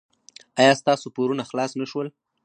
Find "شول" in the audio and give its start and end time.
1.91-2.07